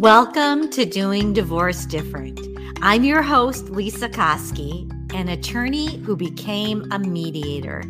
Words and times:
Welcome 0.00 0.70
to 0.70 0.86
Doing 0.86 1.34
Divorce 1.34 1.84
Different. 1.84 2.40
I'm 2.80 3.04
your 3.04 3.20
host, 3.20 3.66
Lesa 3.66 4.08
Koski, 4.08 4.90
an 5.12 5.28
attorney 5.28 5.98
who 5.98 6.16
became 6.16 6.90
a 6.90 6.98
mediator. 6.98 7.84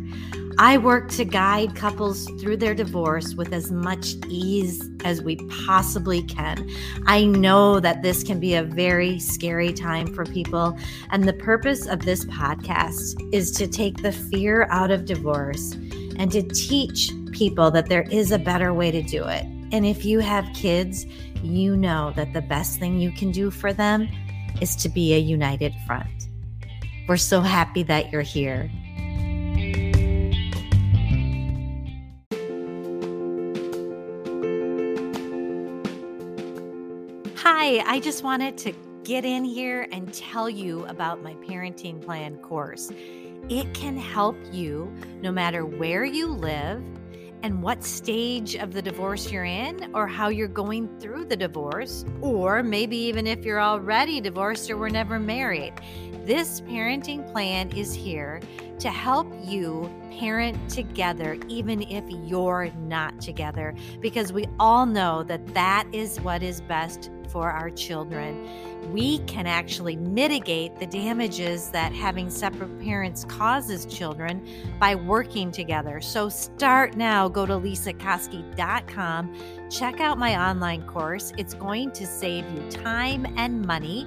I 0.57 0.77
work 0.77 1.09
to 1.11 1.23
guide 1.23 1.73
couples 1.73 2.25
through 2.41 2.57
their 2.57 2.75
divorce 2.75 3.35
with 3.35 3.53
as 3.53 3.71
much 3.71 4.15
ease 4.27 4.89
as 5.05 5.21
we 5.21 5.37
possibly 5.65 6.21
can. 6.23 6.69
I 7.05 7.23
know 7.23 7.79
that 7.79 8.01
this 8.01 8.25
can 8.25 8.41
be 8.41 8.55
a 8.55 8.63
very 8.63 9.17
scary 9.17 9.71
time 9.71 10.13
for 10.13 10.25
people, 10.25 10.77
and 11.11 11.23
the 11.23 11.31
purpose 11.31 11.87
of 11.87 12.01
this 12.01 12.25
podcast 12.25 13.15
is 13.33 13.51
to 13.53 13.67
take 13.67 14.01
the 14.01 14.11
fear 14.11 14.67
out 14.69 14.91
of 14.91 15.05
divorce 15.05 15.77
and 16.17 16.29
to 16.33 16.43
teach 16.43 17.09
people 17.31 17.71
that 17.71 17.87
there 17.87 18.05
is 18.11 18.33
a 18.33 18.37
better 18.37 18.73
way 18.73 18.91
to 18.91 19.01
do 19.01 19.23
it. 19.23 19.45
And 19.71 19.85
if 19.85 20.03
you 20.03 20.19
have 20.19 20.45
kids, 20.53 21.05
you 21.41 21.77
know 21.77 22.11
that 22.17 22.33
the 22.33 22.41
best 22.41 22.77
thing 22.77 22.99
you 22.99 23.11
can 23.11 23.31
do 23.31 23.49
for 23.49 23.71
them 23.71 24.09
is 24.59 24.75
to 24.77 24.89
be 24.89 25.13
a 25.13 25.17
united 25.17 25.73
front. 25.87 26.27
We're 27.07 27.15
so 27.17 27.39
happy 27.39 27.83
that 27.83 28.11
you're 28.11 28.21
here. 28.21 28.69
Hi, 37.37 37.79
I 37.85 38.01
just 38.01 38.23
wanted 38.23 38.57
to 38.59 38.73
get 39.03 39.23
in 39.23 39.45
here 39.45 39.87
and 39.93 40.13
tell 40.13 40.49
you 40.49 40.85
about 40.85 41.23
my 41.23 41.33
parenting 41.35 42.03
plan 42.03 42.37
course. 42.39 42.91
It 43.49 43.73
can 43.73 43.97
help 43.97 44.35
you 44.51 44.93
no 45.21 45.31
matter 45.31 45.65
where 45.65 46.03
you 46.03 46.27
live 46.27 46.83
and 47.43 47.61
what 47.61 47.83
stage 47.83 48.55
of 48.55 48.73
the 48.73 48.81
divorce 48.81 49.31
you're 49.31 49.45
in, 49.45 49.89
or 49.93 50.07
how 50.07 50.29
you're 50.29 50.47
going 50.47 50.87
through 50.99 51.25
the 51.25 51.35
divorce, 51.35 52.05
or 52.21 52.61
maybe 52.63 52.95
even 52.97 53.25
if 53.25 53.43
you're 53.43 53.61
already 53.61 54.21
divorced 54.21 54.69
or 54.69 54.77
were 54.77 54.89
never 54.89 55.19
married. 55.19 55.73
This 56.25 56.61
parenting 56.61 57.29
plan 57.31 57.71
is 57.71 57.93
here 57.93 58.39
to 58.77 58.89
help 58.89 59.27
you 59.43 59.89
parent 60.11 60.69
together, 60.69 61.37
even 61.47 61.81
if 61.83 62.03
you're 62.09 62.69
not 62.81 63.19
together, 63.19 63.73
because 63.99 64.31
we 64.31 64.45
all 64.59 64.85
know 64.85 65.23
that 65.23 65.45
that 65.53 65.87
is 65.91 66.19
what 66.21 66.43
is 66.43 66.61
best 66.61 67.09
for 67.31 67.49
our 67.49 67.69
children 67.69 68.47
we 68.89 69.19
can 69.19 69.45
actually 69.47 69.95
mitigate 69.95 70.77
the 70.77 70.87
damages 70.87 71.69
that 71.69 71.93
having 71.93 72.29
separate 72.29 72.79
parents 72.79 73.23
causes 73.25 73.85
children 73.85 74.45
by 74.79 74.95
working 74.95 75.51
together. 75.51 76.01
So 76.01 76.29
start 76.29 76.97
now. 76.97 77.29
Go 77.29 77.45
to 77.45 77.53
lesakoski.com. 77.53 79.35
Check 79.69 80.01
out 80.01 80.17
my 80.17 80.49
online 80.49 80.85
course. 80.87 81.31
It's 81.37 81.53
going 81.53 81.91
to 81.91 82.05
save 82.05 82.49
you 82.51 82.69
time 82.69 83.25
and 83.37 83.65
money, 83.65 84.05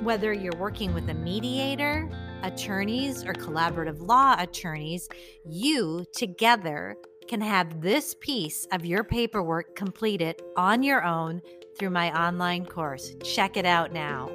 whether 0.00 0.32
you're 0.32 0.58
working 0.58 0.92
with 0.94 1.08
a 1.08 1.14
mediator, 1.14 2.10
attorneys, 2.42 3.24
or 3.24 3.34
collaborative 3.34 4.00
law 4.00 4.34
attorneys. 4.38 5.08
You 5.44 6.04
together 6.12 6.96
can 7.28 7.40
have 7.40 7.80
this 7.80 8.14
piece 8.20 8.66
of 8.72 8.86
your 8.86 9.02
paperwork 9.04 9.74
completed 9.74 10.40
on 10.56 10.82
your 10.82 11.04
own 11.04 11.42
through 11.78 11.90
my 11.90 12.10
online 12.18 12.66
course. 12.66 13.12
Check 13.22 13.56
it 13.56 13.66
out 13.66 13.92
now. 13.92 14.30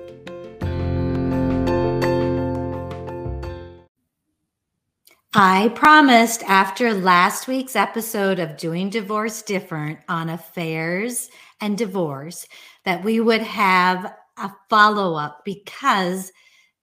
I 5.33 5.69
promised 5.75 6.43
after 6.43 6.93
last 6.93 7.47
week's 7.47 7.77
episode 7.77 8.37
of 8.37 8.57
Doing 8.57 8.89
Divorce 8.89 9.41
Different 9.41 9.99
on 10.09 10.27
affairs 10.27 11.29
and 11.61 11.77
divorce 11.77 12.45
that 12.83 13.01
we 13.01 13.21
would 13.21 13.41
have 13.41 14.13
a 14.37 14.51
follow 14.69 15.15
up 15.15 15.45
because 15.45 16.33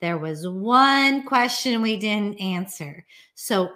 there 0.00 0.16
was 0.16 0.48
one 0.48 1.24
question 1.24 1.82
we 1.82 1.98
didn't 1.98 2.40
answer. 2.40 3.04
So 3.34 3.68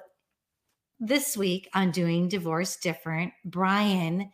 this 0.99 1.37
week 1.37 1.69
on 1.75 1.91
Doing 1.91 2.29
Divorce 2.29 2.77
Different, 2.77 3.33
Brian 3.45 4.31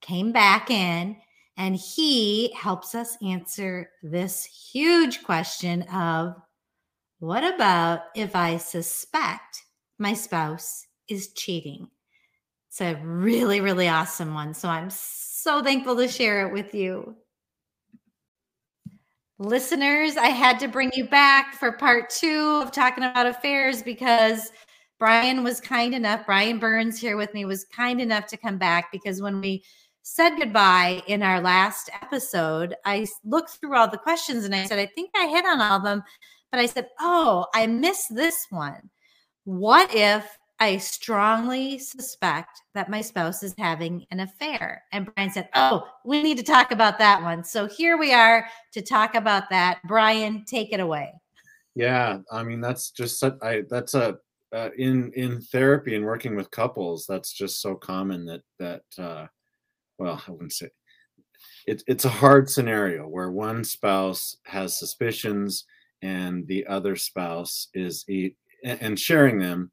came 0.00 0.32
back 0.32 0.70
in 0.70 1.16
and 1.56 1.76
he 1.76 2.52
helps 2.54 2.94
us 2.94 3.16
answer 3.22 3.90
this 4.02 4.44
huge 4.44 5.22
question 5.22 5.82
of 5.82 6.34
what 7.18 7.44
about 7.44 8.00
if 8.16 8.34
I 8.34 8.56
suspect 8.56 9.62
my 9.98 10.14
spouse 10.14 10.86
is 11.08 11.32
cheating? 11.34 11.88
It's 12.68 12.80
a 12.80 12.94
really, 13.04 13.60
really 13.60 13.88
awesome 13.88 14.34
one. 14.34 14.54
So 14.54 14.68
I'm 14.68 14.90
so 14.90 15.62
thankful 15.62 15.96
to 15.96 16.08
share 16.08 16.46
it 16.46 16.52
with 16.52 16.74
you. 16.74 17.14
Listeners, 19.38 20.16
I 20.16 20.28
had 20.28 20.58
to 20.60 20.68
bring 20.68 20.90
you 20.94 21.06
back 21.06 21.54
for 21.54 21.72
part 21.72 22.08
two 22.10 22.60
of 22.62 22.72
talking 22.72 23.04
about 23.04 23.26
affairs 23.26 23.82
because 23.82 24.52
Brian 24.98 25.42
was 25.42 25.60
kind 25.60 25.94
enough, 25.94 26.24
Brian 26.26 26.60
Burns 26.60 26.98
here 26.98 27.16
with 27.16 27.34
me 27.34 27.44
was 27.44 27.64
kind 27.64 28.00
enough 28.00 28.26
to 28.26 28.36
come 28.36 28.56
back 28.56 28.92
because 28.92 29.20
when 29.20 29.40
we 29.40 29.64
said 30.02 30.36
goodbye 30.36 31.02
in 31.06 31.22
our 31.22 31.40
last 31.40 31.90
episode, 32.02 32.74
I 32.84 33.06
looked 33.24 33.50
through 33.50 33.76
all 33.76 33.88
the 33.88 33.98
questions 33.98 34.44
and 34.44 34.54
I 34.54 34.64
said, 34.64 34.78
I 34.78 34.86
think 34.86 35.10
I 35.16 35.28
hit 35.28 35.46
on 35.46 35.60
all 35.60 35.76
of 35.78 35.84
them. 35.84 36.02
But 36.50 36.60
I 36.60 36.66
said, 36.66 36.88
Oh, 37.00 37.46
I 37.54 37.66
missed 37.66 38.14
this 38.14 38.46
one. 38.50 38.90
What 39.44 39.94
if 39.94 40.36
I 40.60 40.76
strongly 40.76 41.78
suspect 41.78 42.60
that 42.74 42.90
my 42.90 43.00
spouse 43.00 43.42
is 43.42 43.54
having 43.56 44.04
an 44.10 44.20
affair? 44.20 44.82
And 44.92 45.08
Brian 45.14 45.30
said, 45.30 45.48
Oh, 45.54 45.86
we 46.04 46.22
need 46.22 46.36
to 46.38 46.44
talk 46.44 46.72
about 46.72 46.98
that 46.98 47.22
one. 47.22 47.44
So 47.44 47.66
here 47.66 47.96
we 47.96 48.12
are 48.12 48.46
to 48.72 48.82
talk 48.82 49.14
about 49.14 49.50
that. 49.50 49.80
Brian, 49.86 50.44
take 50.44 50.72
it 50.72 50.80
away. 50.80 51.12
Yeah, 51.74 52.18
I 52.30 52.42
mean 52.42 52.60
that's 52.60 52.90
just 52.90 53.22
I 53.24 53.62
that's 53.70 53.94
a 53.94 54.18
uh, 54.52 54.68
in 54.76 55.10
in 55.14 55.40
therapy 55.40 55.94
and 55.94 56.04
working 56.04 56.36
with 56.36 56.50
couples 56.50 57.06
that's 57.08 57.32
just 57.32 57.62
so 57.62 57.74
common 57.74 58.26
that 58.26 58.42
that 58.58 58.82
uh, 58.98 59.26
well, 60.02 60.20
I 60.26 60.32
wouldn't 60.32 60.52
say 60.52 60.68
it, 61.66 61.84
it's 61.86 62.04
a 62.04 62.08
hard 62.08 62.50
scenario 62.50 63.06
where 63.06 63.30
one 63.30 63.62
spouse 63.62 64.36
has 64.44 64.76
suspicions 64.78 65.64
and 66.02 66.44
the 66.48 66.66
other 66.66 66.96
spouse 66.96 67.68
is 67.72 68.04
and 68.64 68.98
sharing 68.98 69.38
them 69.38 69.70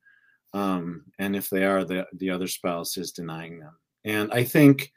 um, 0.54 1.04
and 1.18 1.36
if 1.36 1.50
they 1.50 1.66
are 1.66 1.84
the 1.84 2.06
the 2.18 2.30
other 2.30 2.48
spouse 2.48 2.96
is 2.96 3.12
denying 3.12 3.60
them. 3.60 3.76
And 4.06 4.32
i 4.32 4.44
think 4.44 4.92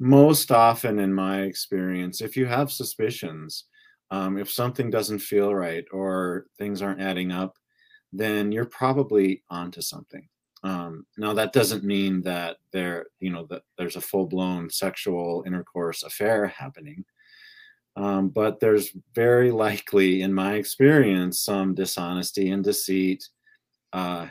most 0.00 0.50
often 0.50 0.98
in 0.98 1.12
my 1.12 1.42
experience 1.42 2.22
if 2.22 2.34
you 2.34 2.46
have 2.46 2.72
suspicions 2.72 3.64
um, 4.10 4.38
if 4.38 4.50
something 4.50 4.88
doesn't 4.88 5.18
feel 5.18 5.54
right 5.54 5.84
or 5.92 6.46
things 6.56 6.80
aren't 6.80 7.02
adding 7.02 7.30
up 7.30 7.58
then 8.10 8.52
you're 8.52 8.64
probably 8.64 9.42
onto 9.50 9.82
something 9.82 10.26
um, 10.62 11.06
now 11.16 11.32
that 11.34 11.52
doesn't 11.52 11.84
mean 11.84 12.22
that 12.22 12.56
there, 12.72 13.06
you 13.20 13.30
know, 13.30 13.46
that 13.50 13.62
there's 13.76 13.96
a 13.96 14.00
full-blown 14.00 14.70
sexual 14.70 15.44
intercourse 15.46 16.02
affair 16.02 16.46
happening, 16.46 17.04
um, 17.96 18.28
but 18.28 18.60
there's 18.60 18.96
very 19.14 19.50
likely, 19.50 20.22
in 20.22 20.32
my 20.32 20.54
experience, 20.54 21.40
some 21.40 21.74
dishonesty 21.74 22.50
and 22.50 22.64
deceit, 22.64 23.28
uh, 23.92 24.26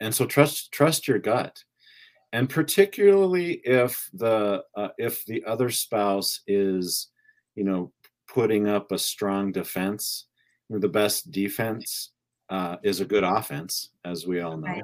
and 0.00 0.14
so 0.14 0.26
trust 0.26 0.72
trust 0.72 1.08
your 1.08 1.18
gut, 1.18 1.62
and 2.32 2.50
particularly 2.50 3.60
if 3.64 4.10
the 4.12 4.64
uh, 4.74 4.88
if 4.98 5.24
the 5.24 5.44
other 5.44 5.70
spouse 5.70 6.40
is, 6.46 7.08
you 7.54 7.64
know, 7.64 7.92
putting 8.28 8.68
up 8.68 8.92
a 8.92 8.98
strong 8.98 9.52
defense. 9.52 10.26
The 10.70 10.86
best 10.86 11.30
defense 11.32 12.10
uh, 12.50 12.76
is 12.82 13.00
a 13.00 13.06
good 13.06 13.24
offense, 13.24 13.88
as 14.04 14.26
we 14.26 14.42
all 14.42 14.58
know. 14.58 14.68
Right. 14.68 14.82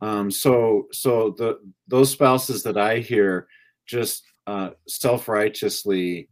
Um, 0.00 0.30
so 0.30 0.86
so 0.92 1.34
the 1.36 1.60
those 1.88 2.10
spouses 2.10 2.62
that 2.62 2.78
I 2.78 2.98
hear 2.98 3.48
just 3.86 4.24
uh, 4.46 4.70
self 4.86 5.28
righteously 5.28 6.28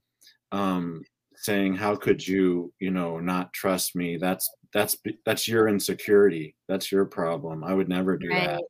um, 0.53 1.03
saying, 1.35 1.75
"How 1.75 1.97
could 1.97 2.27
you, 2.27 2.73
you 2.79 2.91
know, 2.91 3.19
not 3.19 3.53
trust 3.53 3.97
me?" 3.97 4.17
That's 4.17 4.49
that's 4.73 4.97
that's 5.25 5.49
your 5.49 5.69
insecurity. 5.69 6.55
That's 6.69 6.93
your 6.93 7.05
problem. 7.05 7.65
I 7.65 7.75
would 7.75 7.89
never 7.89 8.17
do 8.17 8.29
right. 8.29 8.47
that. 8.47 8.63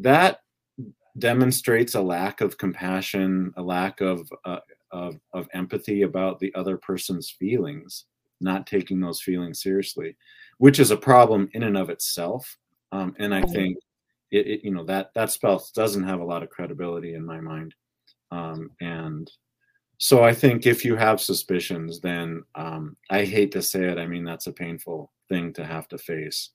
That 0.00 0.40
demonstrates 1.18 1.94
a 1.94 2.00
lack 2.00 2.40
of 2.40 2.58
compassion, 2.58 3.52
a 3.56 3.62
lack 3.62 4.00
of, 4.00 4.30
uh, 4.44 4.60
of 4.90 5.18
of 5.32 5.48
empathy 5.52 6.02
about 6.02 6.38
the 6.38 6.54
other 6.54 6.78
person's 6.78 7.30
feelings, 7.30 8.06
not 8.40 8.66
taking 8.66 9.00
those 9.00 9.20
feelings 9.20 9.62
seriously, 9.62 10.16
which 10.58 10.78
is 10.78 10.92
a 10.92 10.96
problem 10.96 11.48
in 11.52 11.64
and 11.64 11.76
of 11.76 11.90
itself. 11.90 12.56
Um, 12.92 13.14
and 13.18 13.34
I 13.34 13.42
think 13.42 13.76
it, 14.30 14.46
it, 14.46 14.64
you 14.64 14.70
know 14.70 14.84
that 14.84 15.12
that 15.14 15.30
spouse 15.30 15.70
doesn't 15.70 16.04
have 16.04 16.20
a 16.20 16.24
lot 16.24 16.42
of 16.42 16.50
credibility 16.50 17.14
in 17.14 17.24
my 17.24 17.40
mind, 17.40 17.74
um, 18.30 18.70
and 18.80 19.30
so 19.98 20.22
I 20.22 20.32
think 20.32 20.66
if 20.66 20.84
you 20.84 20.94
have 20.96 21.20
suspicions, 21.20 22.00
then 22.00 22.44
um, 22.54 22.96
I 23.10 23.24
hate 23.24 23.52
to 23.52 23.62
say 23.62 23.84
it. 23.84 23.98
I 23.98 24.06
mean 24.06 24.24
that's 24.24 24.46
a 24.46 24.52
painful 24.52 25.12
thing 25.28 25.52
to 25.54 25.64
have 25.64 25.88
to 25.88 25.98
face, 25.98 26.50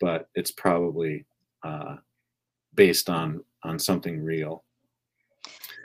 but 0.00 0.28
it's 0.34 0.50
probably 0.50 1.26
uh, 1.64 1.96
based 2.74 3.08
on 3.08 3.42
on 3.62 3.78
something 3.78 4.22
real. 4.22 4.64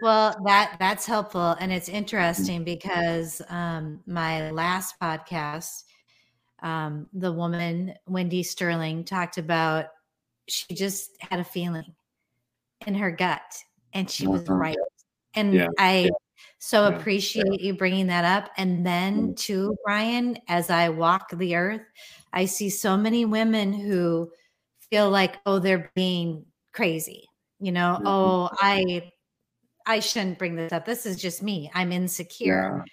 Well, 0.02 0.36
that 0.46 0.78
that's 0.80 1.06
helpful, 1.06 1.56
and 1.60 1.72
it's 1.72 1.88
interesting 1.88 2.64
because 2.64 3.42
um, 3.50 4.02
my 4.08 4.50
last 4.50 4.96
podcast, 5.00 5.84
um, 6.64 7.08
the 7.14 7.32
woman 7.32 7.94
Wendy 8.08 8.42
Sterling 8.42 9.04
talked 9.04 9.38
about 9.38 9.86
she 10.48 10.74
just 10.74 11.12
had 11.20 11.40
a 11.40 11.44
feeling 11.44 11.96
in 12.86 12.96
her 12.96 13.12
gut, 13.12 13.42
and 13.94 14.10
she 14.10 14.28
was 14.28 14.42
uh-huh. 14.42 14.54
right. 14.54 14.78
And 15.34 15.54
yeah. 15.54 15.68
I 15.78 16.10
so 16.60 16.88
yeah. 16.88 16.96
appreciate 16.96 17.62
you 17.62 17.74
bringing 17.74 18.08
that 18.08 18.26
up. 18.26 18.52
And 18.58 18.86
then 18.86 19.22
mm-hmm. 19.22 19.34
too, 19.34 19.76
Brian, 19.84 20.38
as 20.48 20.70
I 20.70 20.90
walk 20.90 21.32
the 21.32 21.56
earth, 21.56 21.82
I 22.34 22.46
see 22.46 22.70
so 22.70 22.98
many 22.98 23.26
women 23.26 23.74
who 23.74 24.32
feel 24.90 25.10
like, 25.10 25.38
oh, 25.46 25.60
they're 25.60 25.92
being 25.96 26.46
crazy. 26.74 27.28
You 27.60 27.72
know, 27.72 27.96
mm-hmm. 27.98 28.08
oh, 28.08 28.50
I 28.60 29.12
I 29.86 30.00
shouldn't 30.00 30.38
bring 30.38 30.56
this 30.56 30.72
up. 30.72 30.86
This 30.86 31.06
is 31.06 31.18
just 31.18 31.42
me. 31.42 31.72
I'm 31.74 31.92
insecure. 31.92 32.86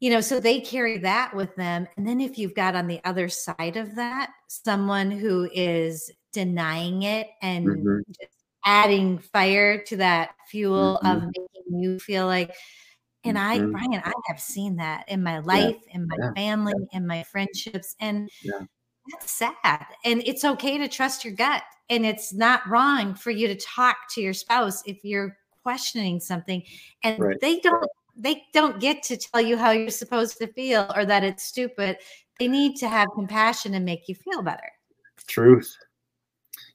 You 0.00 0.10
know, 0.10 0.20
so 0.20 0.38
they 0.38 0.60
carry 0.60 0.98
that 0.98 1.34
with 1.34 1.54
them. 1.56 1.88
And 1.96 2.06
then 2.06 2.20
if 2.20 2.38
you've 2.38 2.54
got 2.54 2.76
on 2.76 2.86
the 2.86 3.00
other 3.04 3.28
side 3.28 3.76
of 3.76 3.96
that 3.96 4.30
someone 4.46 5.10
who 5.10 5.48
is 5.52 6.10
denying 6.32 7.02
it 7.02 7.28
and 7.42 7.66
mm-hmm. 7.66 7.98
just 8.08 8.32
adding 8.64 9.18
fire 9.18 9.82
to 9.84 9.96
that 9.96 10.30
fuel 10.48 11.00
mm-hmm. 11.02 11.16
of 11.16 11.22
making 11.24 11.80
you 11.80 11.98
feel 11.98 12.26
like 12.26 12.54
and 13.24 13.36
I, 13.36 13.58
mm-hmm. 13.58 13.72
Brian, 13.72 14.02
I 14.04 14.12
have 14.28 14.40
seen 14.40 14.76
that 14.76 15.04
in 15.08 15.22
my 15.22 15.40
life, 15.40 15.76
yeah. 15.88 15.94
in 15.96 16.06
my 16.06 16.16
yeah. 16.18 16.32
family, 16.34 16.72
in 16.92 17.06
my 17.06 17.24
friendships. 17.24 17.96
And 18.00 18.30
yeah. 18.42 18.60
that's 19.10 19.32
sad. 19.32 19.84
And 20.04 20.22
it's 20.24 20.44
okay 20.44 20.78
to 20.78 20.88
trust 20.88 21.24
your 21.24 21.34
gut. 21.34 21.62
And 21.90 22.06
it's 22.06 22.32
not 22.32 22.66
wrong 22.68 23.14
for 23.14 23.30
you 23.30 23.48
to 23.48 23.56
talk 23.56 23.96
to 24.14 24.20
your 24.20 24.32
spouse 24.32 24.82
if 24.86 25.04
you're 25.04 25.36
questioning 25.68 26.18
something 26.18 26.62
and 27.04 27.18
right. 27.18 27.40
they 27.40 27.58
don't 27.60 27.90
they 28.16 28.42
don't 28.54 28.80
get 28.80 29.02
to 29.02 29.18
tell 29.18 29.40
you 29.40 29.54
how 29.56 29.70
you're 29.70 29.90
supposed 29.90 30.38
to 30.38 30.46
feel 30.54 30.90
or 30.96 31.04
that 31.04 31.22
it's 31.22 31.44
stupid 31.44 31.98
they 32.38 32.48
need 32.48 32.74
to 32.74 32.88
have 32.88 33.06
compassion 33.14 33.74
and 33.74 33.84
make 33.84 34.08
you 34.08 34.14
feel 34.14 34.40
better 34.40 34.70
truth 35.26 35.76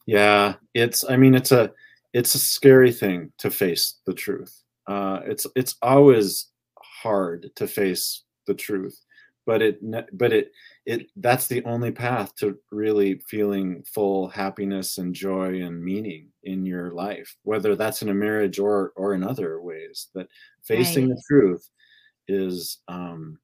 yeah 0.05 0.55
it's 0.73 1.03
i 1.09 1.15
mean 1.15 1.35
it's 1.35 1.51
a 1.51 1.71
it's 2.13 2.35
a 2.35 2.39
scary 2.39 2.91
thing 2.91 3.31
to 3.39 3.49
face 3.49 3.99
the 4.05 4.13
truth. 4.13 4.61
Uh 4.87 5.21
it's 5.25 5.47
it's 5.55 5.75
always 5.81 6.49
hard 6.77 7.49
to 7.55 7.67
face 7.67 8.23
the 8.45 8.53
truth 8.53 8.99
but 9.45 9.61
it 9.61 9.79
but 10.17 10.33
it 10.33 10.51
it 10.85 11.07
that's 11.17 11.47
the 11.47 11.63
only 11.63 11.91
path 11.91 12.35
to 12.35 12.57
really 12.71 13.21
feeling 13.27 13.83
full 13.83 14.27
happiness 14.27 14.97
and 14.97 15.15
joy 15.15 15.61
and 15.61 15.81
meaning 15.81 16.27
in 16.43 16.65
your 16.65 16.91
life 16.91 17.35
whether 17.43 17.75
that's 17.75 18.01
in 18.01 18.09
a 18.09 18.13
marriage 18.13 18.59
or 18.59 18.91
or 18.95 19.13
in 19.13 19.23
other 19.23 19.61
ways 19.61 20.07
that 20.13 20.27
facing 20.63 21.07
right. 21.09 21.15
the 21.15 21.23
truth 21.29 21.69
is 22.27 22.79
um 22.89 23.37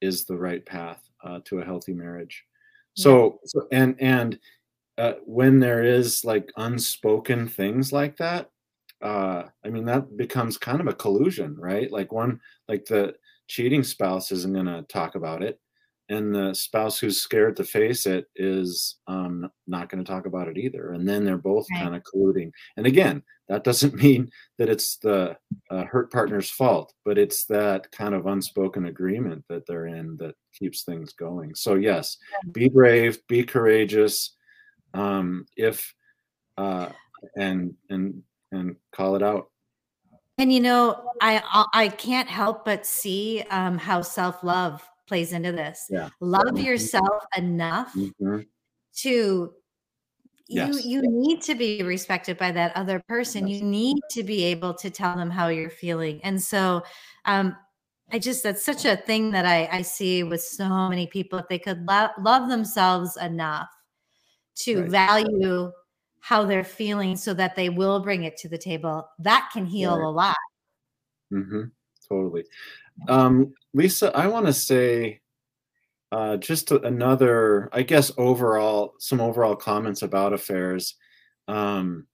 is 0.00 0.24
the 0.24 0.36
right 0.36 0.64
path 0.64 1.02
uh, 1.24 1.40
to 1.44 1.60
a 1.60 1.64
healthy 1.64 1.92
marriage. 1.92 2.44
So, 2.94 3.38
so 3.44 3.66
and 3.72 3.94
and 4.00 4.38
uh, 5.00 5.14
when 5.24 5.58
there 5.58 5.82
is 5.82 6.24
like 6.24 6.52
unspoken 6.58 7.48
things 7.48 7.90
like 7.90 8.18
that 8.18 8.50
uh 9.02 9.44
i 9.64 9.70
mean 9.70 9.86
that 9.86 10.14
becomes 10.18 10.58
kind 10.58 10.80
of 10.80 10.86
a 10.86 10.92
collusion 10.92 11.56
right? 11.58 11.90
Like 11.90 12.12
one 12.12 12.40
like 12.68 12.84
the 12.84 13.14
cheating 13.48 13.82
spouse 13.82 14.30
isn't 14.30 14.52
going 14.52 14.66
to 14.66 14.82
talk 14.82 15.14
about 15.14 15.42
it 15.42 15.58
and 16.10 16.34
the 16.34 16.52
spouse 16.54 16.98
who's 16.98 17.22
scared 17.22 17.56
to 17.56 17.64
face 17.64 18.04
it 18.04 18.26
is 18.34 18.98
um, 19.06 19.48
not 19.68 19.88
going 19.88 20.04
to 20.04 20.10
talk 20.10 20.26
about 20.26 20.48
it 20.48 20.58
either 20.58 20.92
and 20.92 21.08
then 21.08 21.24
they're 21.24 21.38
both 21.38 21.66
right. 21.72 21.82
kind 21.82 21.94
of 21.96 22.02
colluding. 22.02 22.50
And 22.76 22.86
again 22.86 23.22
that 23.48 23.64
doesn't 23.64 23.94
mean 24.02 24.30
that 24.58 24.68
it's 24.68 24.98
the 24.98 25.36
uh, 25.70 25.84
hurt 25.84 26.12
partner's 26.12 26.50
fault 26.50 26.92
but 27.06 27.16
it's 27.16 27.46
that 27.46 27.90
kind 27.90 28.14
of 28.14 28.26
unspoken 28.26 28.84
agreement 28.86 29.44
that 29.48 29.66
they're 29.66 29.86
in 29.86 30.16
that 30.18 30.34
keeps 30.52 30.82
things 30.82 31.14
going. 31.14 31.54
So 31.54 31.74
yes 31.76 32.18
be 32.52 32.68
brave 32.68 33.18
be 33.28 33.44
courageous 33.44 34.36
um, 34.94 35.46
if 35.56 35.94
uh, 36.56 36.88
and 37.36 37.74
and 37.88 38.22
and 38.52 38.76
call 38.92 39.16
it 39.16 39.22
out 39.22 39.50
and 40.40 40.50
you 40.50 40.60
know, 40.60 41.12
I 41.20 41.42
I 41.74 41.88
can't 41.88 42.28
help 42.28 42.64
but 42.64 42.86
see 42.86 43.44
um, 43.50 43.76
how 43.76 44.00
self 44.00 44.42
love 44.42 44.82
plays 45.06 45.34
into 45.34 45.52
this. 45.52 45.86
Yeah. 45.90 46.08
Love 46.20 46.54
mm-hmm. 46.54 46.64
yourself 46.64 47.24
enough 47.36 47.92
mm-hmm. 47.94 48.40
to 48.96 49.52
yes. 50.48 50.84
you 50.84 51.02
you 51.02 51.02
need 51.02 51.42
to 51.42 51.54
be 51.54 51.82
respected 51.82 52.38
by 52.38 52.52
that 52.52 52.74
other 52.74 53.00
person. 53.06 53.46
Yes. 53.46 53.60
You 53.60 53.66
need 53.66 53.98
to 54.12 54.22
be 54.22 54.44
able 54.44 54.72
to 54.74 54.88
tell 54.88 55.14
them 55.14 55.28
how 55.28 55.48
you're 55.48 55.68
feeling. 55.68 56.20
And 56.24 56.42
so 56.42 56.84
um 57.26 57.54
I 58.10 58.18
just 58.18 58.42
that's 58.42 58.64
such 58.64 58.86
a 58.86 58.96
thing 58.96 59.32
that 59.32 59.44
I 59.44 59.68
I 59.70 59.82
see 59.82 60.22
with 60.22 60.40
so 60.40 60.88
many 60.88 61.06
people 61.06 61.38
if 61.38 61.48
they 61.48 61.58
could 61.58 61.84
lo- 61.86 62.16
love 62.18 62.48
themselves 62.48 63.18
enough 63.18 63.68
to 64.64 64.82
right. 64.82 64.90
value 64.90 65.72
how 66.20 66.44
they're 66.44 66.64
feeling 66.64 67.16
so 67.16 67.34
that 67.34 67.56
they 67.56 67.68
will 67.68 68.00
bring 68.00 68.24
it 68.24 68.36
to 68.38 68.48
the 68.48 68.58
table. 68.58 69.08
That 69.18 69.50
can 69.52 69.66
heal 69.66 69.96
right. 69.96 70.04
a 70.04 70.10
lot. 70.10 70.36
Mm-hmm. 71.32 71.62
Totally. 72.08 72.44
Um, 73.08 73.54
Lesa, 73.72 74.14
I 74.14 74.26
want 74.26 74.46
to 74.46 74.52
say 74.52 75.20
uh, 76.12 76.36
just 76.36 76.70
another, 76.70 77.70
I 77.72 77.82
guess, 77.82 78.10
overall, 78.18 78.94
some 78.98 79.20
overall 79.20 79.56
comments 79.56 80.02
about 80.02 80.32
affairs. 80.32 80.96
Um, 81.48 82.06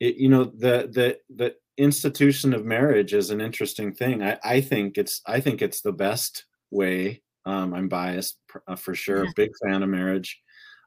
it, 0.00 0.16
you 0.16 0.28
know, 0.28 0.44
the 0.44 0.88
the 0.92 1.18
the 1.34 1.54
institution 1.76 2.54
of 2.54 2.64
marriage 2.64 3.14
is 3.14 3.30
an 3.30 3.40
interesting 3.40 3.92
thing. 3.92 4.22
I, 4.22 4.38
I 4.44 4.60
think 4.60 4.96
it's 4.96 5.22
I 5.26 5.40
think 5.40 5.60
it's 5.60 5.80
the 5.80 5.92
best 5.92 6.44
way. 6.70 7.22
Um, 7.44 7.74
I'm 7.74 7.88
biased 7.88 8.38
uh, 8.66 8.76
for 8.76 8.94
sure. 8.94 9.24
Yeah. 9.24 9.30
Big 9.36 9.50
fan 9.64 9.82
of 9.82 9.88
marriage. 9.88 10.40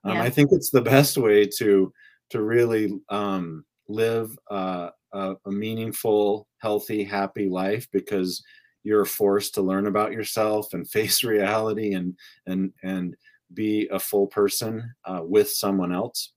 Um, 0.04 0.16
yeah. 0.16 0.24
I 0.24 0.30
think 0.30 0.50
it's 0.52 0.70
the 0.70 0.82
best 0.82 1.18
way 1.18 1.46
to 1.58 1.94
to 2.30 2.42
really 2.42 3.00
um, 3.10 3.66
live 3.88 4.38
uh, 4.52 4.90
a, 5.14 5.36
a, 5.46 5.52
meaningful, 5.52 6.48
healthy, 6.60 7.04
happy 7.04 7.50
life 7.50 7.88
because 7.92 8.44
you're 8.84 9.06
forced 9.06 9.56
to 9.56 9.64
learn 9.64 9.88
about 9.88 10.12
yourself 10.12 10.74
and 10.74 10.90
face 10.92 11.24
reality 11.24 11.94
and 11.94 12.16
and 12.46 12.72
and 12.84 13.16
be 13.54 13.88
a 13.92 14.00
full 14.00 14.28
person 14.28 14.94
uh, 15.06 15.22
with 15.24 15.50
someone 15.50 15.94
else. 15.94 16.34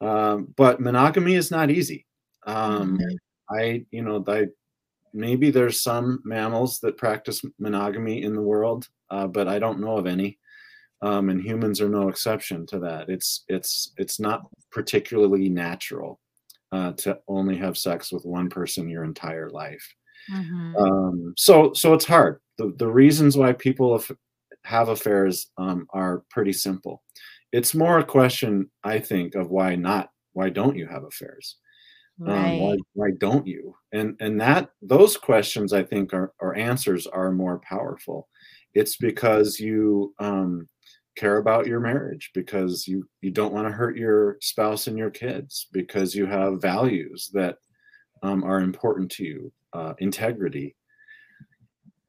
Um, 0.00 0.54
but 0.56 0.80
monogamy 0.80 1.34
is 1.34 1.50
not 1.50 1.70
easy. 1.70 2.06
Um, 2.46 2.98
mm-hmm. 2.98 3.54
I, 3.56 3.84
you 3.90 4.02
know, 4.02 4.22
I 4.28 4.46
maybe 5.12 5.50
there's 5.50 5.82
some 5.82 6.20
mammals 6.24 6.78
that 6.80 6.96
practice 6.96 7.42
monogamy 7.58 8.22
in 8.22 8.34
the 8.34 8.42
world, 8.42 8.88
uh, 9.10 9.26
but 9.26 9.48
I 9.48 9.58
don't 9.58 9.80
know 9.80 9.96
of 9.96 10.06
any 10.06 10.38
um, 11.02 11.28
and 11.28 11.40
humans 11.40 11.80
are 11.80 11.88
no 11.88 12.08
exception 12.08 12.66
to 12.66 12.78
that. 12.80 13.08
It's 13.08 13.44
it's 13.48 13.92
it's 13.96 14.18
not 14.18 14.42
particularly 14.70 15.48
natural 15.48 16.20
uh, 16.72 16.92
to 16.92 17.18
only 17.28 17.56
have 17.56 17.78
sex 17.78 18.12
with 18.12 18.24
one 18.24 18.50
person 18.50 18.88
your 18.88 19.04
entire 19.04 19.50
life. 19.50 19.94
Mm-hmm. 20.32 20.76
Um, 20.76 21.34
so 21.36 21.72
so 21.72 21.94
it's 21.94 22.04
hard. 22.04 22.40
The 22.58 22.74
the 22.76 22.88
reasons 22.88 23.36
why 23.36 23.52
people 23.52 23.98
have, 24.64 24.88
affairs 24.88 25.50
um, 25.56 25.86
are 25.90 26.24
pretty 26.30 26.52
simple. 26.52 27.02
It's 27.52 27.74
more 27.74 27.98
a 27.98 28.04
question, 28.04 28.70
I 28.84 28.98
think, 28.98 29.34
of 29.34 29.50
why 29.50 29.76
not. 29.76 30.10
Why 30.32 30.50
don't 30.50 30.76
you 30.76 30.86
have 30.86 31.04
affairs? 31.04 31.56
Right. 32.18 32.54
Um, 32.54 32.58
why, 32.60 32.76
why 32.94 33.10
don't 33.18 33.46
you? 33.46 33.76
And 33.92 34.16
and 34.20 34.40
that 34.40 34.70
those 34.82 35.16
questions, 35.16 35.72
I 35.72 35.84
think, 35.84 36.12
are 36.12 36.32
or 36.40 36.56
answers 36.56 37.06
are 37.06 37.30
more 37.30 37.60
powerful. 37.60 38.28
It's 38.74 38.96
because 38.96 39.58
you 39.58 40.14
um, 40.18 40.68
care 41.18 41.38
about 41.38 41.66
your 41.66 41.80
marriage 41.80 42.30
because 42.34 42.86
you 42.86 43.08
you 43.20 43.30
don't 43.30 43.52
want 43.52 43.66
to 43.66 43.72
hurt 43.72 43.96
your 43.96 44.38
spouse 44.40 44.86
and 44.86 44.96
your 44.96 45.10
kids 45.10 45.68
because 45.72 46.14
you 46.14 46.26
have 46.26 46.62
values 46.62 47.30
that 47.32 47.56
um, 48.22 48.44
are 48.44 48.60
important 48.60 49.10
to 49.10 49.24
you 49.24 49.52
uh, 49.72 49.94
integrity 49.98 50.76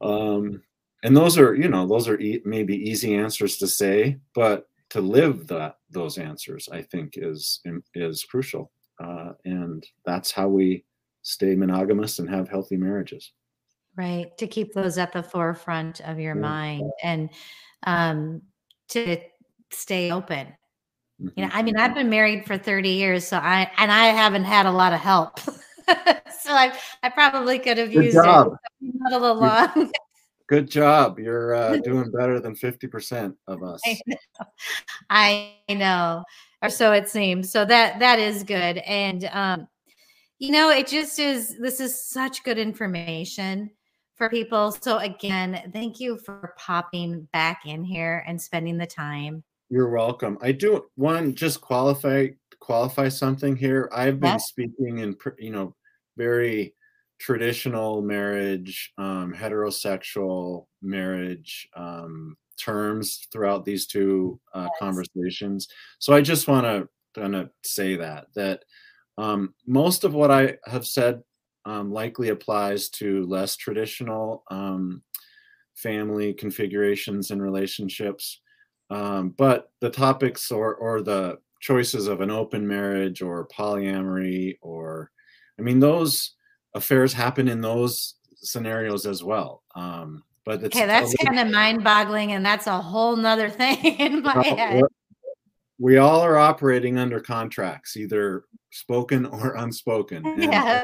um, 0.01 0.62
and 1.04 1.16
those 1.16 1.38
are 1.38 1.56
you 1.56 1.68
know 1.68 1.88
those 1.88 2.08
are 2.08 2.20
e- 2.20 2.42
maybe 2.46 2.75
easy 2.75 3.16
answers 3.16 3.58
to 3.58 3.68
say 3.68 4.18
but 4.36 4.68
to 4.89 5.01
live 5.01 5.48
that 5.48 5.75
those 5.89 6.18
answers 6.18 6.70
i 6.72 6.82
think 6.82 7.13
is 7.18 7.62
is 7.96 8.24
crucial 8.24 8.72
uh, 9.00 9.32
and 9.46 9.86
that's 10.06 10.32
how 10.32 10.48
we 10.48 10.84
stay 11.22 11.56
monogamous 11.56 12.20
and 12.20 12.30
have 12.30 12.50
healthy 12.50 12.78
marriages. 12.78 13.32
Right. 13.96 14.38
To 14.38 14.48
keep 14.48 14.74
those 14.74 14.98
at 14.98 15.12
the 15.12 15.24
forefront 15.24 16.00
of 16.01 16.20
your 16.20 16.36
yeah. 16.36 16.42
mind 16.42 16.92
and 17.04 17.30
um, 17.86 18.42
to 18.89 19.17
stay 19.72 20.12
open. 20.12 20.48
Mm-hmm. 21.22 21.27
You 21.36 21.46
know, 21.46 21.51
I 21.53 21.63
mean, 21.63 21.77
I've 21.77 21.93
been 21.93 22.10
married 22.10 22.46
for 22.46 22.58
30 22.58 22.89
years, 22.89 23.27
so 23.27 23.38
I 23.38 23.69
and 23.77 23.91
I 23.91 24.08
haven't 24.08 24.46
had 24.46 24.65
a 24.65 24.72
lot 24.72 24.93
of 24.93 25.00
help. 25.00 25.39
so 25.89 26.53
I 26.53 26.74
I 27.03 27.10
probably 27.10 27.60
could 27.60 27.77
have 27.77 27.91
Good 27.91 28.05
used 28.05 28.15
job. 28.15 28.53
it 28.81 28.93
not 28.93 29.13
a 29.13 29.17
little 29.17 29.39
long. 29.39 29.91
Good 30.48 30.69
job. 30.69 31.19
You're 31.19 31.53
uh, 31.53 31.77
doing 31.84 32.10
better 32.10 32.39
than 32.39 32.55
50% 32.55 33.36
of 33.48 33.62
us. 33.62 33.79
I 33.86 34.00
know. 34.08 34.17
I 35.12 35.53
know. 35.69 36.24
Or 36.63 36.69
so 36.69 36.91
it 36.91 37.08
seems. 37.08 37.51
So 37.51 37.65
that 37.65 38.00
that 38.00 38.17
is 38.17 38.43
good. 38.43 38.79
And 38.79 39.29
um, 39.31 39.67
you 40.39 40.51
know, 40.51 40.72
it 40.72 40.88
just 40.88 41.19
is 41.19 41.55
this 41.60 41.79
is 41.79 42.03
such 42.03 42.43
good 42.43 42.58
information 42.58 43.69
for 44.20 44.30
people. 44.30 44.72
So 44.72 44.98
again, 44.98 45.72
thank 45.74 46.00
you 46.00 46.20
for 46.20 46.54
popping 46.60 47.28
back 47.34 47.62
in 47.66 47.84
here 47.84 48.24
and 48.28 48.40
spending 48.40 48.78
the 48.78 48.86
time. 48.86 49.44
You're 49.70 49.90
welcome. 49.90 50.38
I 50.42 50.52
do 50.52 50.86
one 50.96 51.34
just 51.34 51.62
qualify 51.62 52.28
qualify 52.60 53.08
something 53.08 53.56
here. 53.56 53.90
I've 53.94 54.20
been 54.20 54.34
yes. 54.34 54.50
speaking 54.50 55.00
in 55.00 55.16
you 55.40 55.52
know 55.52 55.76
very 56.18 56.76
traditional 57.20 58.02
marriage, 58.02 58.92
um, 58.98 59.34
heterosexual 59.34 60.66
marriage 60.82 61.68
um, 61.76 62.36
terms 62.60 63.28
throughout 63.32 63.64
these 63.64 63.88
two 63.88 64.40
uh, 64.54 64.68
yes. 64.68 64.72
conversations. 64.80 65.68
So 66.00 66.14
I 66.14 66.22
just 66.22 66.48
want 66.48 66.66
to 66.66 66.90
kind 67.20 67.36
of 67.36 67.52
say 67.64 67.96
that 67.96 68.28
that 68.36 68.64
um, 69.18 69.54
most 69.66 70.04
of 70.04 70.14
what 70.14 70.32
I 70.32 70.58
have 70.66 70.86
said 70.86 71.22
um, 71.70 71.92
likely 71.92 72.30
applies 72.30 72.90
to 72.90 73.28
less 73.28 73.56
traditional 73.56 74.44
um, 74.50 75.04
family 75.76 76.34
configurations 76.34 77.30
and 77.30 77.44
relationships. 77.44 78.42
Um, 78.90 79.30
but 79.38 79.72
the 79.80 79.92
topics 79.92 80.52
or, 80.52 80.74
or 80.74 81.04
the 81.04 81.38
choices 81.62 82.08
of 82.08 82.22
an 82.22 82.32
open 82.32 82.68
marriage 82.68 83.22
or 83.22 83.48
polyamory 83.48 84.58
or, 84.62 85.12
I 85.60 85.62
mean, 85.62 85.80
those 85.80 86.34
affairs 86.74 87.14
happen 87.14 87.48
in 87.48 87.62
those 87.62 88.16
scenarios 88.38 89.06
as 89.06 89.24
well. 89.24 89.62
Um, 89.76 90.24
but 90.46 90.64
okay, 90.64 90.88
that's 90.88 91.14
kind 91.24 91.40
of 91.40 91.54
mind 91.54 91.84
boggling, 91.84 92.32
and 92.32 92.44
that's 92.44 92.66
a 92.66 92.82
whole 92.82 93.16
nother 93.16 93.50
thing 93.62 93.78
in 94.00 94.24
my 94.24 94.42
head. 94.44 94.82
We 95.78 95.98
all 95.98 96.22
are 96.22 96.38
operating 96.38 96.98
under 96.98 97.20
contracts, 97.20 97.96
either 97.96 98.46
spoken 98.72 99.28
or 99.28 99.54
unspoken. 99.56 100.24
Yeah 100.52 100.84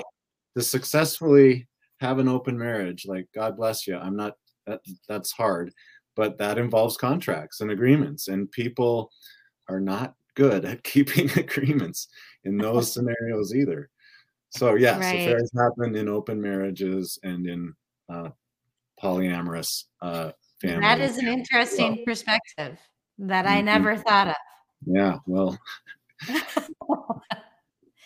to 0.55 0.63
successfully 0.63 1.67
have 1.99 2.19
an 2.19 2.27
open 2.27 2.57
marriage 2.57 3.05
like 3.05 3.27
god 3.33 3.55
bless 3.55 3.87
you 3.87 3.97
i'm 3.97 4.15
not 4.15 4.33
that 4.65 4.81
that's 5.07 5.31
hard 5.31 5.71
but 6.15 6.37
that 6.37 6.57
involves 6.57 6.97
contracts 6.97 7.61
and 7.61 7.71
agreements 7.71 8.27
and 8.27 8.51
people 8.51 9.11
are 9.69 9.79
not 9.79 10.13
good 10.35 10.65
at 10.65 10.83
keeping 10.83 11.29
agreements 11.37 12.07
in 12.43 12.57
those 12.59 12.91
scenarios 12.91 13.53
either 13.55 13.89
so 14.49 14.75
yes 14.75 14.99
right. 14.99 15.21
affairs 15.21 15.51
happen 15.57 15.95
in 15.95 16.07
open 16.07 16.41
marriages 16.41 17.19
and 17.23 17.47
in 17.47 17.73
uh, 18.09 18.29
polyamorous 19.01 19.85
uh, 20.01 20.31
families 20.61 20.81
that 20.81 21.01
is 21.01 21.17
an 21.17 21.27
interesting 21.27 21.95
well, 21.95 22.05
perspective 22.05 22.77
that 23.17 23.45
i 23.45 23.57
mm-hmm. 23.57 23.65
never 23.65 23.97
thought 23.97 24.27
of 24.27 24.35
yeah 24.85 25.17
well 25.25 25.57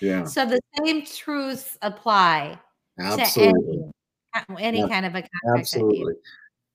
Yeah. 0.02 0.26
So 0.26 0.46
the 0.46 0.60
same 0.78 1.06
truths 1.06 1.78
apply 1.82 2.60
absolutely. 3.00 3.78
to 3.78 3.92
any, 4.50 4.64
any 4.64 4.80
yeah, 4.80 4.88
kind 4.88 5.06
of 5.06 5.16
a 5.16 5.24
absolutely, 5.58 6.14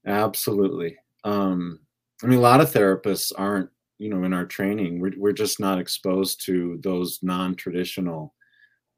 absolutely. 0.06 0.96
Um, 1.24 1.80
I 2.22 2.26
mean, 2.26 2.38
a 2.38 2.42
lot 2.42 2.60
of 2.60 2.72
therapists 2.72 3.32
aren't, 3.36 3.70
you 3.98 4.10
know, 4.10 4.24
in 4.24 4.32
our 4.32 4.44
training, 4.44 5.00
we're 5.00 5.12
we're 5.16 5.32
just 5.32 5.60
not 5.60 5.78
exposed 5.78 6.44
to 6.46 6.78
those 6.82 7.20
non-traditional, 7.22 8.34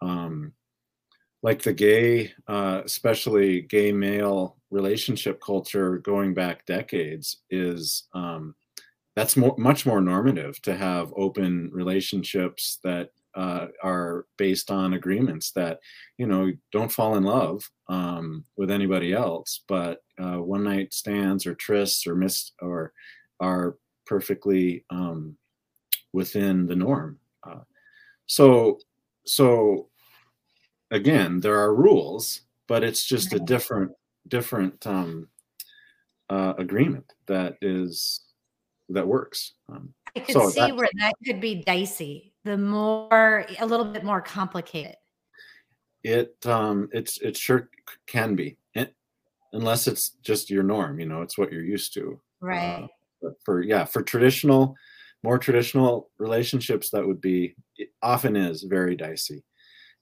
um, 0.02 0.52
like 1.42 1.62
the 1.62 1.72
gay, 1.72 2.32
uh, 2.48 2.82
especially 2.84 3.62
gay 3.62 3.92
male 3.92 4.56
relationship 4.70 5.40
culture 5.40 5.98
going 5.98 6.34
back 6.34 6.66
decades 6.66 7.42
is. 7.50 8.04
Um, 8.14 8.54
that's 9.14 9.34
more, 9.34 9.54
much 9.56 9.86
more 9.86 10.02
normative 10.02 10.60
to 10.60 10.76
have 10.76 11.10
open 11.16 11.70
relationships 11.72 12.78
that 12.84 13.08
uh, 13.36 13.66
are 13.82 14.26
based 14.38 14.70
on 14.70 14.94
agreements 14.94 15.52
that 15.52 15.78
you 16.16 16.26
know 16.26 16.50
don't 16.72 16.90
fall 16.90 17.16
in 17.16 17.22
love 17.22 17.70
um, 17.88 18.44
with 18.56 18.70
anybody 18.70 19.12
else, 19.12 19.60
but 19.68 20.02
uh, 20.18 20.38
one 20.38 20.64
night 20.64 20.94
stands 20.94 21.46
or 21.46 21.54
trysts 21.54 22.06
or 22.06 22.16
miss 22.16 22.52
or 22.60 22.92
are 23.38 23.76
perfectly 24.06 24.84
um, 24.90 25.36
within 26.12 26.66
the 26.66 26.74
norm. 26.76 27.18
Uh, 27.44 27.60
so 28.26 28.78
so 29.26 29.88
again, 30.90 31.40
there 31.40 31.58
are 31.58 31.74
rules, 31.74 32.40
but 32.66 32.82
it's 32.82 33.04
just 33.04 33.34
a 33.34 33.38
different 33.38 33.92
different 34.28 34.84
um, 34.86 35.28
uh, 36.30 36.54
agreement 36.56 37.12
that 37.26 37.58
is 37.60 38.22
that 38.88 39.06
works. 39.06 39.52
Um, 39.68 39.92
I 40.16 40.20
could 40.20 40.32
so 40.32 40.48
see 40.48 40.72
where 40.72 40.88
that 41.00 41.12
could 41.24 41.40
be 41.40 41.56
dicey 41.56 42.32
the 42.46 42.56
more 42.56 43.44
a 43.58 43.66
little 43.66 43.84
bit 43.84 44.04
more 44.04 44.22
complicated. 44.22 44.96
It 46.02 46.34
um 46.46 46.88
it's 46.92 47.18
it 47.18 47.36
sure 47.36 47.68
can 48.06 48.36
be 48.36 48.56
it, 48.74 48.94
unless 49.52 49.88
it's 49.88 50.10
just 50.22 50.48
your 50.48 50.62
norm 50.62 51.00
you 51.00 51.06
know 51.06 51.22
it's 51.22 51.36
what 51.36 51.52
you're 51.52 51.64
used 51.64 51.92
to. 51.94 52.20
Right. 52.40 52.84
Uh, 52.84 52.86
but 53.20 53.32
for 53.44 53.62
yeah 53.62 53.84
for 53.84 54.02
traditional 54.02 54.76
more 55.22 55.38
traditional 55.38 56.10
relationships 56.18 56.90
that 56.90 57.04
would 57.04 57.20
be 57.20 57.56
often 58.00 58.36
is 58.36 58.62
very 58.62 58.94
dicey. 58.94 59.42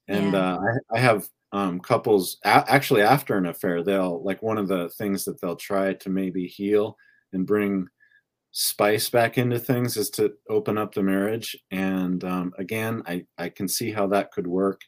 And 0.07 0.35
yeah. 0.35 0.39
uh, 0.39 0.59
I, 0.93 0.97
I 0.97 1.01
have 1.01 1.27
um, 1.53 1.81
couples 1.81 2.37
a- 2.45 2.67
actually 2.69 3.01
after 3.01 3.39
an 3.39 3.47
affair 3.47 3.83
they'll 3.83 4.23
like 4.23 4.43
one 4.43 4.59
of 4.59 4.69
the 4.69 4.91
things 4.91 5.25
that 5.25 5.41
they'll 5.41 5.57
try 5.57 5.95
to 5.95 6.11
maybe 6.11 6.47
heal 6.47 6.97
and 7.33 7.47
bring 7.47 7.87
spice 8.57 9.11
back 9.11 9.37
into 9.37 9.59
things 9.59 9.97
is 9.97 10.09
to 10.09 10.33
open 10.49 10.79
up 10.79 10.95
the 10.95 11.03
marriage. 11.03 11.57
And 11.73 12.23
um, 12.23 12.53
again, 12.57 13.03
I, 13.05 13.27
I 13.37 13.49
can 13.49 13.67
see 13.67 13.91
how 13.91 14.07
that 14.09 14.31
could 14.31 14.47
work. 14.47 14.81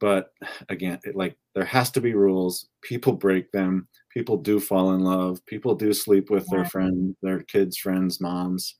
But 0.00 0.32
again, 0.70 0.98
it, 1.04 1.14
like 1.14 1.36
there 1.54 1.66
has 1.66 1.90
to 1.92 2.00
be 2.00 2.14
rules. 2.14 2.68
People 2.80 3.12
break 3.12 3.52
them. 3.52 3.86
People 4.08 4.38
do 4.38 4.58
fall 4.58 4.94
in 4.94 5.00
love. 5.00 5.44
People 5.44 5.74
do 5.74 5.92
sleep 5.92 6.30
with 6.30 6.46
yeah. 6.50 6.56
their 6.56 6.64
friend, 6.70 7.14
their 7.20 7.42
kids' 7.42 7.76
friends, 7.76 8.18
moms, 8.18 8.74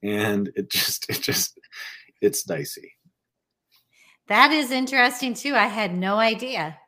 and 0.00 0.52
it 0.54 0.70
just, 0.70 1.10
it 1.10 1.20
just, 1.20 1.58
it's 2.22 2.44
dicey. 2.44 2.94
That 4.28 4.52
is 4.52 4.70
interesting 4.70 5.34
too. 5.34 5.56
I 5.56 5.66
had 5.66 5.92
no 5.92 6.18
idea 6.18 6.78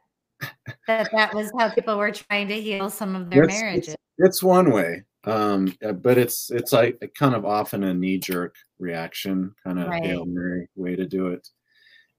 that 0.86 1.10
that 1.12 1.34
was 1.34 1.50
how 1.58 1.70
people 1.70 1.98
were 1.98 2.12
trying 2.12 2.46
to 2.48 2.60
heal 2.60 2.88
some 2.88 3.16
of 3.16 3.30
their 3.30 3.46
marriages. 3.46 3.94
It's, 3.94 3.96
it's 4.18 4.42
one 4.44 4.70
way 4.70 5.02
um 5.24 5.72
uh, 5.84 5.92
but 5.92 6.18
it's 6.18 6.50
it's 6.50 6.72
like 6.72 6.98
kind 7.16 7.34
of 7.34 7.44
often 7.44 7.84
a 7.84 7.94
knee-jerk 7.94 8.56
reaction 8.78 9.54
kind 9.64 9.78
of 9.78 9.88
right. 9.88 10.04
hail 10.04 10.24
mary 10.24 10.68
way 10.74 10.96
to 10.96 11.06
do 11.06 11.28
it 11.28 11.48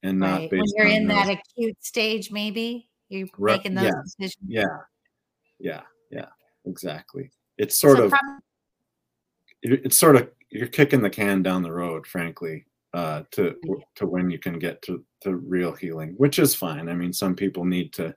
and 0.03 0.19
not 0.19 0.39
right. 0.39 0.51
when 0.51 0.61
you're 0.75 0.87
in 0.87 1.07
those. 1.07 1.17
that 1.17 1.37
acute 1.37 1.77
stage 1.83 2.31
maybe 2.31 2.87
you're 3.09 3.27
right. 3.37 3.57
making 3.57 3.75
those 3.75 3.85
yeah. 3.85 4.01
decisions 4.03 4.45
yeah 4.47 4.77
yeah 5.59 5.81
yeah 6.11 6.27
exactly 6.65 7.29
it's 7.57 7.79
sort 7.79 7.97
so 7.97 8.05
of 8.05 8.13
it's 9.61 9.97
sort 9.97 10.15
of 10.15 10.29
you're 10.49 10.67
kicking 10.67 11.01
the 11.01 11.09
can 11.09 11.43
down 11.43 11.61
the 11.61 11.71
road 11.71 12.07
frankly 12.07 12.65
uh 12.93 13.23
to 13.31 13.55
to 13.95 14.05
when 14.05 14.29
you 14.29 14.39
can 14.39 14.59
get 14.59 14.81
to 14.81 15.03
to 15.21 15.35
real 15.35 15.73
healing 15.73 16.13
which 16.17 16.39
is 16.39 16.55
fine 16.55 16.87
i 16.87 16.93
mean 16.93 17.11
some 17.11 17.35
people 17.35 17.65
need 17.65 17.91
to 17.91 18.13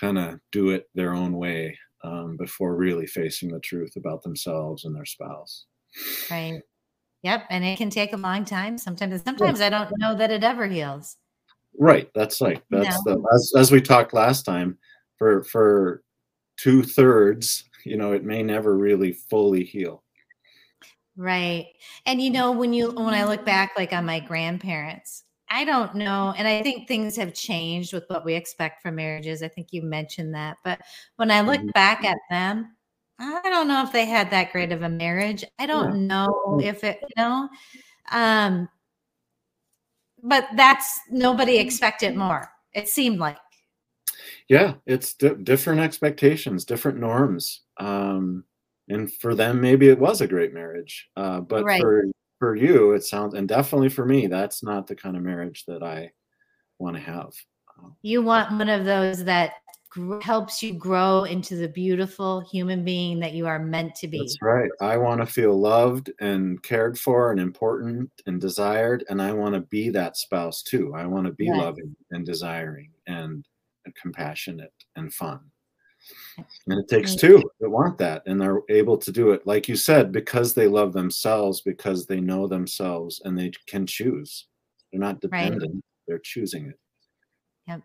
kind 0.00 0.18
of 0.18 0.40
do 0.50 0.70
it 0.70 0.88
their 0.94 1.14
own 1.14 1.36
way 1.36 1.78
um, 2.04 2.36
before 2.36 2.76
really 2.76 3.06
facing 3.06 3.50
the 3.50 3.60
truth 3.60 3.96
about 3.96 4.22
themselves 4.22 4.84
and 4.84 4.94
their 4.94 5.04
spouse. 5.04 5.66
Right. 6.30 6.60
Yep. 7.22 7.46
And 7.50 7.64
it 7.64 7.78
can 7.78 7.90
take 7.90 8.12
a 8.12 8.16
long 8.16 8.44
time. 8.44 8.78
Sometimes, 8.78 9.22
sometimes. 9.22 9.60
I 9.60 9.68
don't 9.68 9.90
know 9.98 10.14
that 10.16 10.30
it 10.30 10.42
ever 10.42 10.66
heals. 10.66 11.16
Right. 11.78 12.10
That's 12.14 12.40
like 12.40 12.62
that's 12.70 13.04
no. 13.06 13.14
the 13.14 13.28
as 13.34 13.52
as 13.56 13.72
we 13.72 13.80
talked 13.80 14.12
last 14.12 14.42
time. 14.44 14.78
For 15.18 15.44
for 15.44 16.02
two 16.56 16.82
thirds, 16.82 17.64
you 17.84 17.96
know, 17.96 18.12
it 18.12 18.24
may 18.24 18.42
never 18.42 18.76
really 18.76 19.12
fully 19.12 19.62
heal. 19.64 20.02
Right. 21.16 21.66
And 22.06 22.20
you 22.20 22.30
know, 22.30 22.52
when 22.52 22.72
you 22.72 22.90
when 22.90 23.14
I 23.14 23.24
look 23.24 23.44
back 23.44 23.72
like 23.76 23.92
on 23.92 24.04
my 24.04 24.20
grandparents, 24.20 25.24
I 25.52 25.64
don't 25.64 25.94
know. 25.94 26.32
And 26.38 26.48
I 26.48 26.62
think 26.62 26.88
things 26.88 27.14
have 27.16 27.34
changed 27.34 27.92
with 27.92 28.04
what 28.08 28.24
we 28.24 28.32
expect 28.32 28.80
from 28.80 28.94
marriages. 28.94 29.42
I 29.42 29.48
think 29.48 29.68
you 29.70 29.82
mentioned 29.82 30.34
that. 30.34 30.56
But 30.64 30.80
when 31.16 31.30
I 31.30 31.42
look 31.42 31.60
mm-hmm. 31.60 31.68
back 31.74 32.04
at 32.04 32.16
them, 32.30 32.74
I 33.18 33.42
don't 33.44 33.68
know 33.68 33.82
if 33.82 33.92
they 33.92 34.06
had 34.06 34.30
that 34.30 34.50
great 34.50 34.72
of 34.72 34.80
a 34.80 34.88
marriage. 34.88 35.44
I 35.58 35.66
don't 35.66 36.06
know 36.06 36.58
if 36.62 36.82
it, 36.82 37.00
you 37.02 37.22
know, 37.22 37.50
um, 38.10 38.66
but 40.22 40.48
that's 40.56 40.98
nobody 41.10 41.58
expected 41.58 42.16
more. 42.16 42.50
It 42.72 42.88
seemed 42.88 43.18
like. 43.18 43.36
Yeah, 44.48 44.74
it's 44.86 45.12
di- 45.12 45.34
different 45.34 45.80
expectations, 45.80 46.64
different 46.64 46.98
norms. 46.98 47.60
Um, 47.76 48.44
and 48.88 49.12
for 49.12 49.34
them, 49.34 49.60
maybe 49.60 49.90
it 49.90 49.98
was 49.98 50.22
a 50.22 50.26
great 50.26 50.54
marriage. 50.54 51.10
Uh, 51.14 51.40
but 51.40 51.64
Right. 51.64 51.80
for 51.80 52.06
for 52.42 52.56
you, 52.56 52.90
it 52.90 53.04
sounds, 53.04 53.34
and 53.34 53.46
definitely 53.46 53.88
for 53.88 54.04
me, 54.04 54.26
that's 54.26 54.64
not 54.64 54.88
the 54.88 54.96
kind 54.96 55.16
of 55.16 55.22
marriage 55.22 55.64
that 55.66 55.80
I 55.80 56.10
want 56.80 56.96
to 56.96 57.00
have. 57.00 57.30
Um, 57.78 57.94
You 58.02 58.20
want 58.20 58.50
one 58.58 58.68
of 58.68 58.84
those 58.84 59.22
that 59.26 59.52
gr- 59.90 60.18
helps 60.18 60.60
you 60.60 60.74
grow 60.74 61.22
into 61.22 61.54
the 61.54 61.68
beautiful 61.68 62.40
human 62.40 62.84
being 62.84 63.20
that 63.20 63.34
you 63.34 63.46
are 63.46 63.60
meant 63.60 63.94
to 63.94 64.08
be. 64.08 64.18
That's 64.18 64.42
right. 64.42 64.72
I 64.80 64.96
want 64.96 65.20
to 65.20 65.26
feel 65.26 65.56
loved 65.56 66.10
and 66.20 66.60
cared 66.64 66.98
for 66.98 67.30
and 67.30 67.38
important 67.38 68.10
and 68.26 68.40
desired. 68.40 69.04
And 69.08 69.22
I 69.22 69.32
want 69.32 69.54
to 69.54 69.60
be 69.60 69.90
that 69.90 70.16
spouse 70.16 70.64
too. 70.64 70.96
I 70.96 71.06
want 71.06 71.28
to 71.28 71.32
be 71.32 71.48
Right. 71.48 71.60
loving 71.60 71.94
and 72.10 72.26
desiring 72.26 72.90
and 73.06 73.46
compassionate 73.94 74.74
and 74.96 75.14
fun. 75.14 75.51
And 76.66 76.78
it 76.78 76.88
takes 76.88 77.14
two 77.14 77.42
that 77.60 77.68
want 77.68 77.98
that 77.98 78.22
and 78.26 78.40
they're 78.40 78.62
able 78.68 78.96
to 78.98 79.12
do 79.12 79.32
it, 79.32 79.46
like 79.46 79.68
you 79.68 79.76
said, 79.76 80.12
because 80.12 80.54
they 80.54 80.66
love 80.68 80.92
themselves, 80.92 81.60
because 81.60 82.06
they 82.06 82.20
know 82.20 82.46
themselves 82.46 83.20
and 83.24 83.38
they 83.38 83.52
can 83.66 83.86
choose. 83.86 84.46
They're 84.90 85.00
not 85.00 85.14
Right. 85.14 85.20
dependent, 85.20 85.84
they're 86.06 86.18
choosing 86.18 86.66
it. 86.66 86.78
Yep. 87.66 87.82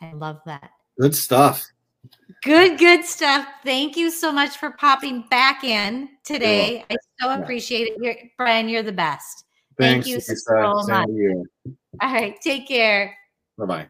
I 0.00 0.12
love 0.12 0.40
that. 0.46 0.70
Good 0.98 1.14
stuff. 1.14 1.66
Good, 2.42 2.78
good 2.78 3.04
stuff. 3.04 3.46
Thank 3.64 3.96
you 3.96 4.10
so 4.10 4.32
much 4.32 4.56
for 4.56 4.72
popping 4.72 5.24
back 5.30 5.62
in 5.64 6.08
today. 6.24 6.84
I 6.90 6.96
so 7.20 7.40
appreciate 7.40 7.88
it. 7.88 7.98
You're, 8.00 8.16
Brian, 8.36 8.68
you're 8.68 8.82
the 8.82 8.92
best. 8.92 9.44
Thank 9.78 10.06
you 10.06 10.16
Lesa. 10.16 10.34
so 10.36 10.82
much. 10.88 11.08
you. 11.08 11.44
All 12.00 12.12
right, 12.12 12.40
take 12.40 12.66
care. 12.66 13.16
Bye 13.56 13.66
bye. 13.66 13.88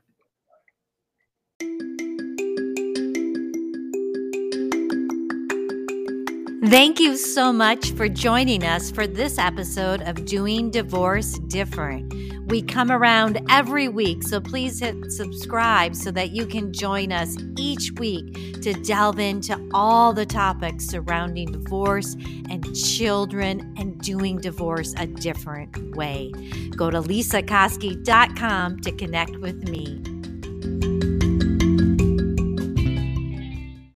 Thank 6.67 7.01
you 7.01 7.17
so 7.17 7.53
much 7.53 7.91
for 7.91 8.09
joining 8.09 8.63
us 8.63 8.93
for 8.93 9.09
this 9.09 9.37
episode 9.37 10.01
of 10.03 10.25
Doing 10.27 10.71
Divorce 10.71 11.41
Different. 11.49 12.15
We 12.47 12.63
come 12.63 12.93
around 12.93 13.45
every 13.51 13.89
week, 13.89 14.23
so 14.23 14.41
please 14.41 14.79
hit 14.79 15.11
subscribe 15.11 15.97
so 15.97 16.13
that 16.13 16.31
you 16.31 16.47
can 16.47 16.73
join 16.73 17.11
us 17.11 17.37
each 17.59 17.91
week 17.99 18.63
to 18.63 18.75
delve 18.75 19.19
into 19.19 19.61
all 19.75 20.13
the 20.13 20.25
topics 20.25 20.87
surrounding 20.87 21.51
divorce 21.51 22.15
and 22.49 22.65
children 22.77 23.75
and 23.77 24.01
doing 24.01 24.39
divorce 24.39 24.95
a 24.99 25.09
different 25.09 25.97
way. 25.97 26.31
Go 26.77 26.91
to 26.91 27.01
lesakoski.com 27.01 28.79
to 28.83 28.93
connect 28.93 29.37
with 29.39 29.69
me. 29.69 30.12